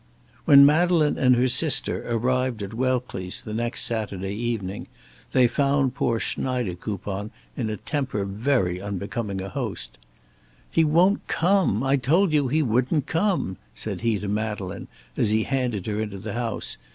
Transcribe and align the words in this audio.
When 0.45 0.65
Madeleine 0.65 1.19
and 1.19 1.35
her 1.35 1.47
sister 1.47 2.03
arrived 2.09 2.63
at 2.63 2.73
Welckley's 2.73 3.35
's 3.35 3.41
the 3.43 3.53
next 3.53 3.83
Saturday 3.83 4.33
evening, 4.33 4.87
they 5.31 5.45
found 5.45 5.93
poor 5.93 6.19
Schneidekoupon 6.19 7.29
in 7.55 7.69
a 7.69 7.77
temper 7.77 8.25
very 8.25 8.81
unbecoming 8.81 9.41
a 9.41 9.49
host. 9.49 9.99
"He 10.71 10.83
won't 10.83 11.27
come! 11.27 11.83
I 11.83 11.97
told 11.97 12.33
you 12.33 12.47
he 12.47 12.63
wouldn't 12.63 13.05
come!" 13.05 13.57
said 13.75 14.01
he 14.01 14.17
to 14.17 14.27
Madeleine, 14.27 14.87
as 15.15 15.29
he 15.29 15.43
handed 15.43 15.85
her 15.85 16.01
into 16.01 16.17
the 16.17 16.33
house. 16.33 16.77